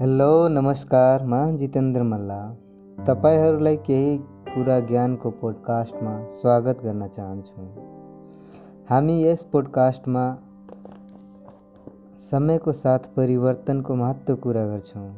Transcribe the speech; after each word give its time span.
Hello 0.00 0.48
नमस्कार 0.48 1.22
म 1.24 1.56
जितेन्द्र 1.56 2.02
मल्ल 2.02 2.36
तपाईँहरूलाई 3.06 3.76
केही 3.76 4.18
कुरा 4.48 4.78
ज्ञानको 4.80 5.30
पोडकास्टमा 5.30 6.28
स्वागत 6.30 6.82
गर्न 6.84 7.06
चाहन्छु 7.08 7.66
हामी 8.90 9.16
यस 9.24 9.42
पोडकास्टमा 9.42 10.24
समयको 12.30 12.72
साथ 12.72 12.98
परिवर्तनको 13.16 13.94
महत्त्व 13.94 14.36
कुरा 14.36 14.66
गर्छौँ 14.66 15.08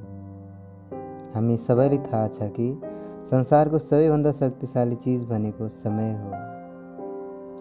हामी 1.35 1.57
सबैलाई 1.57 1.99
थाहा 1.99 2.27
छ 2.29 2.51
कि 2.59 2.81
संसारको 3.31 3.79
सबैभन्दा 3.79 4.33
शक्तिशाली 4.33 4.97
चिज 4.97 5.25
भनेको 5.25 5.69
समय 5.69 6.13
हो 6.13 6.44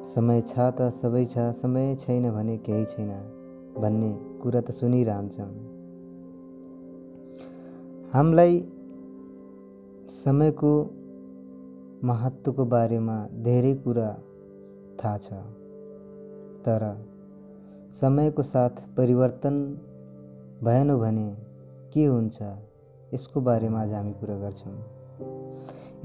समय 0.03 0.41
छ 0.41 0.63
त 0.77 0.85
सबै 0.95 1.19
छ 1.25 1.43
समय 1.57 1.95
छैन 1.99 2.25
भने 2.31 2.55
केही 2.65 2.85
छैन 2.85 3.11
भन्ने 3.81 4.09
कुरा 4.41 4.61
त 4.61 4.71
सुनिरहन्छौँ। 4.71 5.51
हामीलाई 8.13 8.57
समयको 10.15 10.73
महत्त्वको 12.03 12.65
बारेमा 12.73 13.15
धेरै 13.45 13.73
कुरा 13.85 14.09
थाहा 14.99 15.17
छ 15.17 15.39
तर 16.67 16.83
समयको 18.01 18.43
साथ 18.43 18.83
परिवर्तन 18.97 19.55
भएन 20.63 20.95
भने 21.05 21.27
के 21.93 22.05
हुन्छ 22.05 22.51
यसको 23.13 23.41
बारेमा 23.47 23.81
आज 23.81 23.93
हामी 23.93 24.13
कुरा 24.19 24.37
गर्छौँ। 24.43 24.75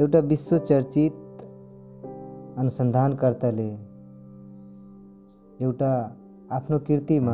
एउटा 0.01 0.19
विश्व 0.31 0.59
चर्चित 0.71 1.21
अनुसन्धानकर्ताले 2.59 3.69
एउटा 5.63 6.17
आफ्नो 6.53 6.79
कृतिमा 6.79 7.33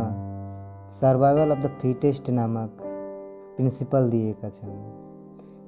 सर्भाइभल 0.91 1.50
अफ 1.50 1.58
द 1.64 1.70
फिटेस्ट 1.80 2.31
नामक 2.31 2.78
प्रिन्सिपल 3.56 4.11
दिएका 4.11 4.48
छन्। 4.48 4.70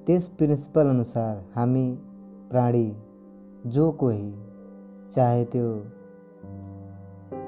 त्यस 0.06 0.28
प्रिन्सिपल 0.28 0.86
अनुसार 0.86 1.44
हामी 1.54 1.98
प्राणी 2.50 2.96
जो 3.66 3.90
कोही 3.92 4.34
चाहे 5.12 5.44
त्यो 5.44 5.68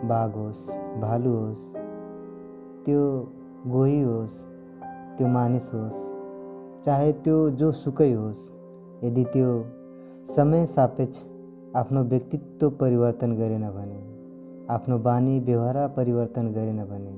बाघ 0.08 0.30
होस् 0.36 0.68
भालु 1.00 1.30
होस् 1.30 1.76
त्यो 2.84 3.32
गोही 3.66 4.02
होस् 4.02 4.44
त्यो 5.18 5.28
मानिस 5.28 5.70
होस् 5.74 6.04
चाहे 6.84 7.12
त्यो 7.12 7.50
जो 7.50 7.72
सुकै 7.72 8.12
होस् 8.12 8.52
यदि 9.04 9.24
त्यो 9.24 9.64
समय 10.36 10.66
सापेक्ष 10.66 11.24
आफ्नो 11.76 12.04
व्यक्तित्व 12.04 12.70
परिवर्तन 12.70 13.32
गरेन 13.32 13.70
भने 13.70 14.17
आफ्नो 14.70 14.98
बानी 14.98 15.40
व्यवहार 15.40 15.76
परिवर्तन 15.88 16.52
गरेन 16.52 16.84
भने 16.84 17.12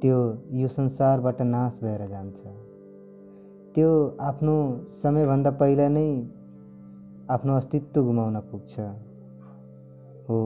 त्यो 0.00 0.18
यो 0.52 0.68
संसारबाट 0.68 1.42
नाश 1.42 1.80
भएर 1.82 2.06
जान्छ। 2.08 2.38
त्यो 3.74 3.88
आफ्नो 4.20 4.54
समयभन्दा 5.02 5.50
पहिला 5.50 5.88
नै 5.88 6.06
आफ्नो 7.30 7.56
अस्तित्व 7.56 8.02
गुमाउन 8.04 8.36
पुग्छ। 8.40 8.74
हो 10.28 10.38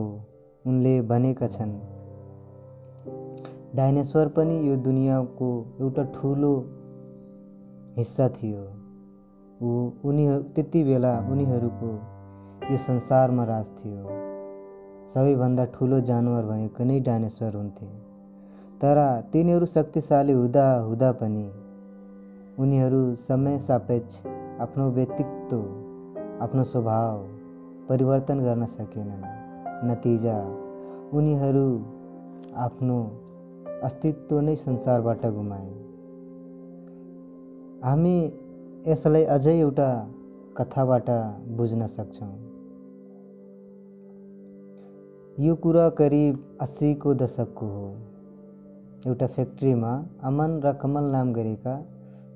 उनले 0.65 1.01
भनेका 1.01 1.47
छन्। 1.47 1.75
डाइनेसोर 3.75 4.27
पनि 4.27 4.69
यो 4.69 4.75
दुनियाँको 4.77 5.51
एउटा 5.79 6.03
ठुलो 6.03 6.53
हिस्सा 7.97 8.29
थियो। 8.29 8.63
ऊ 9.61 9.69
उनीहरू 10.09 10.43
त्यति 10.43 10.83
बेला 10.83 11.13
उनीहरूको 11.31 11.93
यो 12.71 12.77
संसारमा 12.77 13.43
राज 13.43 13.69
थियो। 13.69 14.20
सबैभन्दा 15.05 15.65
ठुलो 15.65 16.01
जानवर 16.01 16.43
भनेको 16.45 16.83
नै 16.83 16.99
डाइनेसोर 16.99 17.55
हुन्थे। 17.55 17.87
तर 18.81 18.97
तिनीहरू 19.33 19.65
शक्तिशाली 19.65 20.33
हुँदा 20.33 20.65
हुँदा 20.79 21.11
पनि 21.11 21.45
उनीहरू 22.59 23.15
समय 23.15 23.59
सापेक्ष 23.59 24.21
आफ्नो 24.61 24.89
व्यक्तित्व 24.91 25.57
आफ्नो 26.41 26.63
स्वभाव 26.63 27.17
परिवर्तन 27.89 28.39
गर्न 28.39 28.65
सकेनन्। 28.65 29.23
नतिजा 29.89 30.37
उनीहरू 31.13 31.67
आफ्नो 32.55 32.97
अस्तित्व 33.83 34.39
नै 34.39 34.55
संसारबाट 34.55 35.25
गुमाए। 35.25 35.69
हामी 37.83 38.15
यसलाई 38.87 39.23
अझै 39.23 39.59
एउटा 39.59 39.89
कथाबाट 40.57 41.09
बुझ्न 41.57 41.87
सक्छौँ। 41.87 42.50
यो 45.39 45.55
कुरा 45.55 45.89
करिब 45.89 46.57
अस्सीको 46.61 47.13
दशकको 47.13 47.65
हो। 47.65 47.85
एउटा 49.07 49.27
फ्याक्ट्रीमा 49.27 49.91
अमन 50.23 50.61
र 50.65 50.73
कमल 50.73 51.03
नाम 51.03 51.33
गरेका 51.33 51.75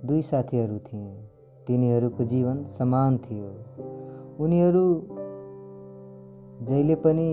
दुई 0.05 0.21
साथीहरू 0.21 0.77
थिए। 0.77 1.09
तिनीहरूको 1.67 2.23
जीवन 2.23 2.63
समान 2.63 3.17
थियो। 3.17 3.49
उनीहरू 4.43 4.85
जहिले 6.65 6.95
पनि 6.95 7.27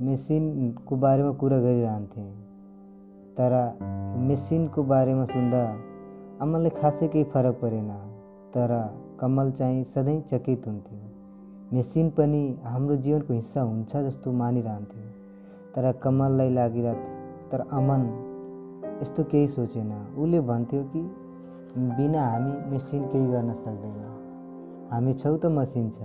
मेसिनको 0.00 0.96
बारेमा 0.96 1.32
कुरा 1.32 1.58
गरिरहन्थे 1.58 2.26
तर 3.34 3.78
मेसिनको 4.16 4.82
बारेमा 4.82 5.24
सुन्दा 5.24 5.62
अमललाई 6.40 6.70
खासै 6.70 7.08
केही 7.08 7.24
फरक 7.24 7.60
परेन। 7.60 7.90
तर 8.50 8.74
कमल 9.20 9.50
चाहिँ 9.50 9.84
सधैँ 9.84 10.20
चकित 10.20 10.66
हुन्थ्यो। 10.66 10.98
मेसिन 11.72 12.08
पनि 12.10 12.42
हाम्रो 12.64 12.94
जीवनको 12.96 13.32
हिस्सा 13.32 13.60
हुन्छ 13.62 13.96
जस्तो 13.96 14.30
मानिरहन्थ्यो 14.38 15.02
तर 15.74 15.84
कमललाई 16.02 16.50
लागिरहेको 16.50 17.10
तर 17.50 17.60
अमन 17.72 18.02
यस्तो 19.02 19.24
केही 19.24 19.48
सोचेन। 19.48 19.92
उसले 20.18 20.40
भन्थ्यो 20.50 20.82
कि 20.92 21.02
बिना 21.96 22.22
हामी 22.30 22.52
मेसिन 22.70 23.02
केही 23.12 23.26
गर्न 23.26 23.52
सक्दैन। 23.54 23.98
हामी 24.90 25.12
छौ 25.14 25.36
त 25.36 25.46
मसिन 25.58 25.86
छ। 25.90 25.98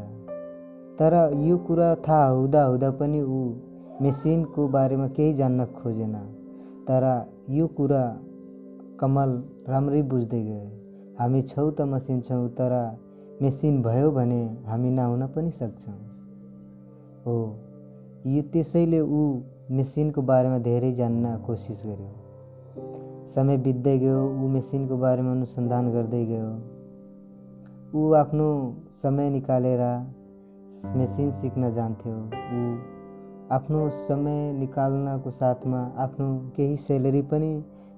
तर 1.00 1.14
यो 1.42 1.58
कुरा 1.68 1.90
थाहा 2.06 2.28
हुँदा 2.30 2.64
हुँदा 2.64 2.90
पनि 3.00 3.22
ऊ 3.22 3.40
मेसिनको 4.02 4.68
बारेमा 4.76 5.08
केही 5.18 5.34
जान्न 5.34 5.66
खोजेन। 5.78 6.16
तर 6.88 7.04
यो 7.50 7.68
कुरा 7.78 8.04
कमल 9.00 9.32
राम्रै 9.68 10.02
बुझ्दै 10.12 10.44
गयो 10.44 10.62
हामी 11.20 11.42
छौ 11.42 11.66
त 11.72 11.90
मसिन 11.94 12.22
छौँ 12.22 12.48
तर 12.60 12.74
मेसिन 13.42 13.82
भयो 13.84 14.12
भने 14.12 14.42
हामी 14.66 14.90
नहुन 14.90 15.28
पनि 15.28 15.52
सक्छौँ। 15.52 15.98
हो 17.26 17.36
यो 18.26 18.42
त्यसैले 18.54 19.00
ऊ 19.00 19.22
मेसिनको 19.72 20.22
बारेमा 20.22 20.58
धेरै 20.58 20.92
जान्न 20.92 21.36
कोसिस 21.46 21.82
गर्यो। 21.86 22.12
समय 23.28 23.58
बित्दै 23.58 23.98
गयो 23.98 24.20
ऊ 24.24 24.48
मेसिनको 24.48 24.98
बारेमा 24.98 25.32
अनुसन्धान 25.32 25.92
गर्दै 25.92 26.26
गयो। 26.26 26.50
ऊ 27.96 28.12
आफ्नो 28.14 28.48
समय 28.92 29.30
निकालेर 29.30 29.82
मेसिन 30.96 31.32
सिक्न 31.32 31.74
जान्थ्यो। 31.74 32.14
ऊ 32.58 32.62
आफ्नो 33.52 33.90
समय 33.90 34.54
निकाल्नको 34.54 35.30
साथमा 35.32 35.82
आफ्नो 35.98 36.28
केही 36.56 36.78
सेलेरी 36.78 37.22
पनि 37.22 37.52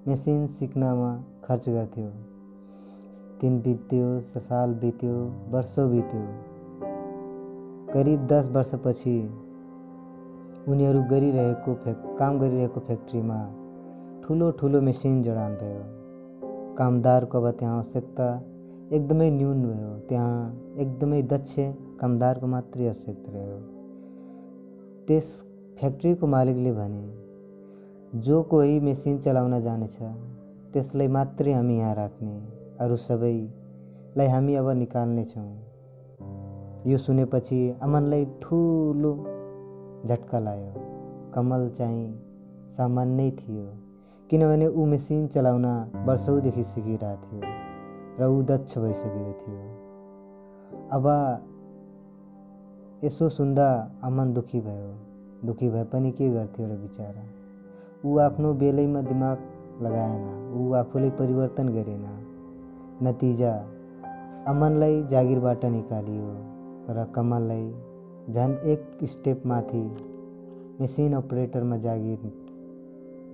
मेसिन 0.07 0.47
सिक्नमा 0.55 1.11
खर्च 1.43 1.69
गर्थ्यो। 1.69 2.09
दिन 3.41 3.59
बित्यो 3.61 4.05
साल 4.21 4.73
बित्यो 4.73 5.15
वर्षौँ 5.51 5.87
बित्यो। 5.89 6.21
करिब 7.93 8.25
दस 8.27 8.49
वर्षपछि 8.49 9.13
उनीहरू 10.67 11.01
गरिरहेको 11.11 11.73
फ्याक् 11.83 12.07
काम 12.19 12.39
गरिरहेको 12.39 12.79
फ्याक्ट्रीमा 12.87 13.37
ठुलो 14.23 14.49
ठुलो 14.51 14.81
मेसिन 14.81 15.21
जडान 15.23 15.53
भयो। 15.53 15.83
कामदारको 16.75 17.37
अब 17.37 17.49
त्यहाँ 17.59 17.75
आवश्यकता 17.75 18.27
एकदमै 18.93 19.29
न्यून 19.29 19.63
भयो। 19.63 19.93
त्यहाँ 20.09 20.33
एकदमै 20.79 21.21
दक्ष 21.21 21.55
कामदारको 22.01 22.47
मात्रै 22.47 22.87
आवश्यकता 22.87 23.37
रह्यो। 23.37 23.61
त्यस 25.07 25.31
फ्याक्ट्रीको 25.79 26.27
मालिकले 26.27 26.71
भने 26.71 28.19
जो 28.21 28.44
कोही 28.51 28.79
मेसिन 28.79 29.17
चलाउन 29.19 29.59
जानेछ 29.62 29.97
त्यसलाई 30.73 31.07
मात्रै 31.07 31.53
हामी 31.53 31.77
यहाँ 31.77 31.95
राख्ने। 31.95 32.56
अरू 32.79 32.95
सबैलाई 32.95 34.27
हामी 34.27 34.56
अब 34.56 34.69
निकाल्नेछौँ। 34.69 35.50
यो 36.88 36.97
सुनेपछि 36.97 37.75
अमनलाई 37.81 38.25
ठुलो 38.25 39.13
झट्का 40.06 40.39
लाग्यो। 40.39 40.74
कमल 41.33 41.69
चाहिँ 41.69 42.06
सामान्य 42.69 43.31
थियो 43.31 43.65
किनभने 44.29 44.68
ऊ 44.68 44.85
मेसिन 44.85 45.27
चलाउन 45.27 45.65
वर्षौँदेखि 46.07 46.63
सिकिरहेको 46.63 47.25
थियो 47.31 47.41
र 48.19 48.29
ऊ 48.29 48.44
दक्ष 48.44 48.77
भइसकेको 48.77 49.33
थियो। 49.41 49.59
अब 50.91 51.06
यसो 53.03 53.29
सुन्दा 53.29 53.97
अमन 54.03 54.33
दुःखी 54.33 54.62
भयो। 54.62 54.94
दुःखी 55.45 55.69
भए 55.69 55.83
पनि 55.83 56.12
के 56.12 56.29
गर्थ्यो 56.29 56.68
र 56.68 56.69
बिचरा? 56.69 57.25
ऊ 58.06 58.18
आफ्नो 58.18 58.53
बेलैमा 58.53 59.01
दिमाग 59.01 59.38
लगाएन। 59.81 60.25
ऊ 60.53 60.74
आफूले 60.74 61.09
परिवर्तन 61.09 61.69
गरेन। 61.69 62.06
नतिजा। 63.03 63.53
अमनलाई 64.47 64.95
जागिरबाट 65.03 65.65
निकालियो 65.65 66.29
र 66.89 67.03
कमललाई 67.15 67.65
झन् 68.29 68.55
एक 68.65 69.03
स्टेप 69.05 69.45
माथि 69.45 69.83
मेसिन 70.79 71.13
अपरेटरमा 71.13 71.77
जागिर 71.77 72.31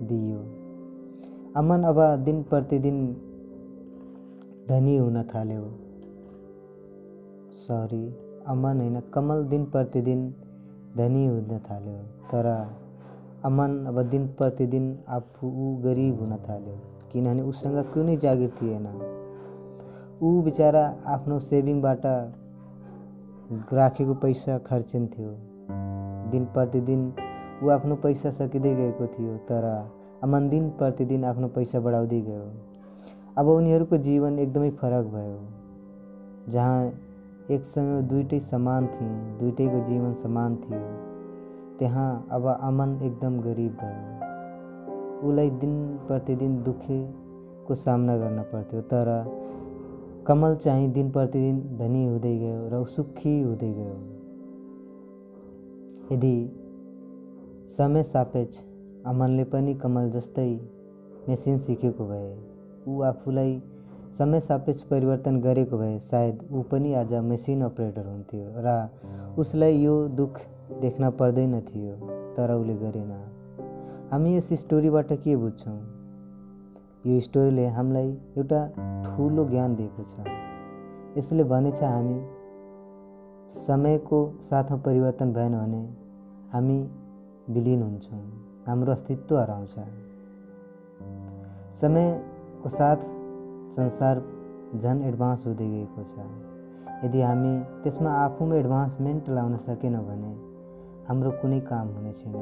दियो। 0.02 0.40
अमन 1.56 1.82
अब 1.82 1.98
दिन 2.24 2.42
प्रतिदिन 2.42 2.98
धनी 4.68 4.96
हुन 4.96 5.22
थाल्यो। 5.24 5.64
सरी 7.54 8.04
अमन 8.46 8.80
होइन 8.80 9.00
कमल 9.14 9.44
दिन 9.44 9.64
प्रतिदिन 9.64 10.22
धनी 10.96 11.26
हुन 11.26 11.58
थाल्यो 11.70 11.98
तर 12.30 12.46
अमन 13.44 13.84
अब 13.86 14.02
दिन 14.08 14.26
प्रतिदिन 14.38 14.94
आफू 15.08 15.50
गरिब 15.84 16.20
हुन 16.20 16.36
थाल्यो 16.48 16.76
किनभने 17.12 17.42
उसँग 17.42 17.78
कुनै 17.94 18.16
जागिर 18.16 18.50
थिएन। 18.62 18.86
ऊ 20.24 20.30
बिचरा 20.42 20.82
आफ्नो 21.06 21.38
सेभिङबाट 21.38 22.04
राखेको 23.72 24.14
पैसा 24.14 24.54
खर्चिन्थ्यो 24.68 25.32
दिन 26.32 26.44
प्रतिदिन 26.54 27.02
ऊ 27.62 27.68
आफ्नो 27.74 27.96
पैसा 28.04 28.30
सकिँदै 28.30 28.72
गएको 28.74 29.08
थियो 29.16 29.34
तर 29.50 29.66
अमन 30.22 30.48
दिन 30.48 30.70
प्रतिदिन 30.78 31.24
आफ्नो 31.24 31.48
पैसा 31.58 31.80
बढाउँदै 31.80 32.20
गयो। 32.20 32.46
अब 33.36 33.48
उनीहरूको 33.48 33.96
जीवन 34.08 34.38
एकदमै 34.38 34.70
फरक 34.80 35.12
भयो। 35.12 35.36
जहाँ 36.48 36.80
एक 37.50 37.64
समय 37.66 38.02
दुइटै 38.08 38.40
समान 38.48 38.86
थिए 38.86 39.12
दुइटैको 39.38 39.84
जीवन 39.92 40.14
समान 40.24 40.56
थियो 40.56 40.82
त्यहाँ 41.78 42.10
अब 42.32 42.50
अमन 42.54 42.98
एकदम 43.02 43.40
गरिब 43.42 43.78
भयो। 43.84 44.02
उसलाई 45.20 45.50
दिन 45.60 45.74
प्रतिदिन 46.08 46.62
दुःखको 46.62 47.74
सामना 47.86 48.16
गर्न 48.16 48.42
पर्थ्यो 48.52 48.80
तर 48.92 49.16
कमल 50.26 50.54
चाहिँ 50.56 50.92
दिन 50.92 51.10
प्रतिदिन 51.10 51.76
धनी 51.78 52.06
हुँदै 52.06 52.38
गयो 52.38 52.68
र 52.68 52.84
सुखी 52.84 53.42
हुँदै 53.42 53.72
गयो। 53.72 53.96
यदि 56.12 56.36
समय 57.66 58.02
सापेक्ष 58.02 58.62
अमनले 59.06 59.44
पनि 59.44 59.74
कमल 59.74 60.10
जस्तै 60.10 60.60
मेसिन 61.28 61.58
सिकेको 61.58 62.06
भए 62.06 62.38
ऊ 62.88 63.00
आफूलाई 63.02 63.62
समय 64.18 64.40
सापेक्ष 64.40 64.82
परिवर्तन 64.82 65.40
गरेको 65.40 65.78
भए 65.78 65.98
सायद 65.98 66.48
ऊ 66.52 66.62
पनि 66.62 66.94
आज 66.94 67.14
मेसिन 67.14 67.62
अपरेटर 67.62 68.06
हुन्थ्यो 68.06 68.46
र 68.56 68.90
उसलाई 69.38 69.78
यो 69.78 70.08
दुःख 70.08 70.40
देख्न 70.80 71.10
पर्दैन 71.10 71.60
थियो 71.60 71.96
तर 72.36 72.52
उसले 72.52 72.74
गरेन। 72.74 73.12
हामी 74.12 74.36
यस 74.36 74.52
स्टोरीबाट 74.52 75.12
के 75.12 75.36
बुझ्छौँ? 75.36 75.93
यो 77.06 77.18
स्टोरीले 77.20 77.66
हामीलाई 77.68 78.06
एउटा 78.36 78.58
ठुलो 79.04 79.44
ज्ञान 79.48 79.74
दिएको 79.76 80.02
छ। 80.02 80.24
यसले 81.16 81.44
भनेछ 81.44 81.82
हामी 81.82 82.18
समयको 83.56 84.20
साथमा 84.40 84.76
परिवर्तन 84.86 85.32
भएन 85.32 85.56
भने 85.58 85.80
हामी 86.52 86.76
विलिन 87.50 87.82
हुन्छौँ 87.82 88.20
हाम्रो 88.66 88.92
अस्तित्व 88.92 89.38
हराउँछ। 89.38 89.74
समयको 91.80 92.68
साथ 92.68 93.00
संसार 93.76 94.22
झन् 94.76 95.02
एडभान्स 95.04 95.46
हुँदै 95.46 95.68
गएको 95.70 96.04
छ। 96.04 96.14
यदि 97.04 97.20
हामी 97.20 97.52
त्यसमा 97.82 98.10
आफूमा 98.20 98.56
एडभान्समेन्ट 98.56 99.28
लाउन 99.30 99.56
सकेनौँ 99.66 100.04
भने 100.06 100.32
हाम्रो 101.08 101.30
कुनै 101.42 101.60
काम 101.68 101.88
हुने 101.96 102.12
छैन। 102.12 102.34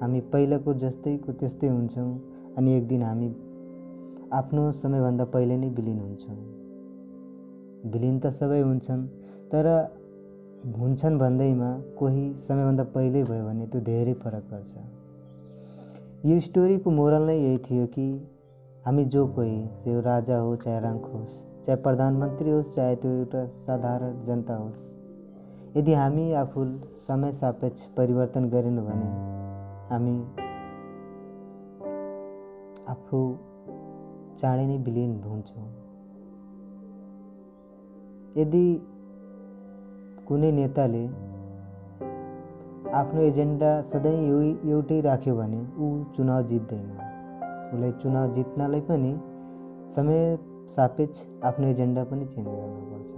हामी 0.00 0.20
पहिलाको 0.32 0.74
जस्तैको 0.84 1.32
त्यस्तै 1.32 1.68
हुन्छौँ 1.68 2.08
अनि 2.56 2.76
एक 2.76 2.88
दिन 2.88 3.02
हामी 3.02 3.28
आफ्नो 4.32 4.70
समयभन्दा 4.72 5.24
पहिले 5.24 5.56
नै 5.56 5.68
विलिन 5.68 6.00
हुन्छौँ 6.00 6.36
विलिन 7.92 8.18
त 8.18 8.32
सबै 8.38 8.60
हुन्छन् 8.60 9.06
तर 9.52 9.68
हुन्छन् 10.78 11.18
भन्दैमा 11.18 11.70
कोही 11.98 12.24
समयभन्दा 12.48 12.84
पहिल्यै 12.96 13.22
भयो 13.22 13.44
भने 13.44 13.66
त्यो 13.66 13.80
धेरै 13.80 14.14
फरक 14.14 14.44
पर्छ। 14.50 14.72
यो 16.26 16.38
स्टोरीको 16.40 16.90
मोरल 16.90 17.22
नै 17.22 17.38
यही 17.38 17.58
थियो 17.58 17.86
कि 17.86 18.06
हामी 18.86 19.04
जो 19.04 19.26
कोही 19.38 19.56
त्यो 19.84 20.00
राजा 20.00 20.38
हो 20.38 20.54
चाहे 20.56 20.78
रङ्क 20.80 21.10
होस् 21.14 21.40
चाहे 21.66 21.80
प्रधानमन्त्री 21.88 22.50
होस् 22.50 22.74
चाहे 22.76 22.94
त्यो 22.96 23.10
एउटा 23.10 23.46
साधारण 23.56 24.22
जनता 24.24 24.56
होस् 24.56 24.84
यदि 25.76 25.94
हामी 25.94 26.32
आफू 26.44 26.70
समय 27.08 27.32
सापेक्ष 27.42 27.86
परिवर्तन 27.96 28.48
गरेनौँ 28.48 28.86
भने 28.86 29.10
हामी 29.90 30.16
आफू 32.88 33.20
चाँडै 34.40 34.66
नै 34.66 34.76
विलिन 34.86 35.12
हुन्छौँ 35.24 35.66
यदि 38.36 38.64
कुनै 40.28 40.50
नेताले 40.58 41.04
आफ्नो 42.98 43.20
एजेन्डा 43.22 43.70
सधैँ 43.88 44.18
एउटै 44.70 45.00
राख्यो 45.06 45.34
भने 45.36 45.60
ऊ 45.78 45.88
चुनाव 46.16 46.42
जित्दैन 46.50 46.86
उसलाई 47.72 47.92
चुनाव 48.02 48.32
जित्नलाई 48.34 48.80
पनि 48.90 49.12
समय 49.96 50.22
सापेक्ष 50.76 51.24
आफ्नो 51.44 51.66
एजेन्डा 51.66 52.04
पनि 52.12 52.26
चेन्ज 52.26 52.48
गर्नुपर्छ 52.48 53.10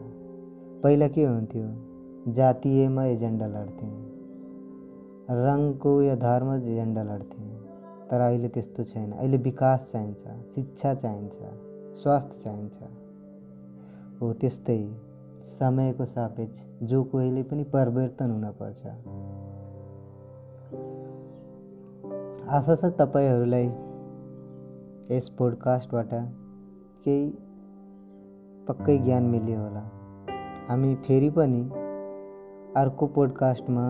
पहिला 0.83 1.09
के 1.17 1.25
हुन्थ्यो 1.25 2.33
जातीयमा 2.39 3.05
एजेन्डा 3.15 3.47
लड्थे 3.55 3.93
रङको 5.39 6.01
या 6.03 6.15
धर्म 6.27 6.53
एजेन्डा 6.55 7.03
लड्थे 7.03 7.50
तर 8.11 8.21
अहिले 8.21 8.49
त्यस्तो 8.49 8.85
छैन। 8.85 9.11
अहिले 9.13 9.37
विकास 9.39 9.91
चाहिन्छ 9.93 10.23
शिक्षा 10.55 10.95
चाहिन्छ 10.95 11.37
स्वास्थ्य 12.01 12.43
चाहिन्छ। 12.43 12.79
हो 14.21 14.33
त्यस्तै 14.33 14.81
समयको 15.51 16.05
सापेक्ष 16.05 16.65
जो 16.83 17.03
कोहीले 17.05 17.43
पनि 17.43 17.65
परिवर्तन 17.75 18.31
हुनपर्छ 18.31 18.83
आशा 22.51 22.75
छ 22.75 22.91
तपाईँहरूलाई 22.99 23.69
यस 25.11 25.29
पोडकास्टबाट 25.39 26.13
केही 27.05 27.25
पक्कै 28.69 28.99
ज्ञान 28.99 29.25
मिल्यो 29.31 29.59
होला। 29.61 29.85
हामी 30.69 30.95
फेरि 31.07 31.31
पनि 31.31 31.63
अर्को 32.77 33.07
पोडकास्टमा 33.17 33.87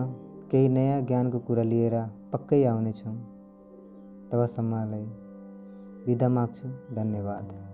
केही 0.51 0.67
नयाँ 0.69 1.01
ज्ञानको 1.01 1.39
कुरा 1.39 1.63
लिएर 1.63 1.95
पक्कै 2.33 2.63
आउनेछौँ। 2.65 3.15
तबसम्मलाई 4.31 5.05
बिदा 6.05 6.29
माग्छु 6.29 6.67
धन्यवाद। 6.95 7.70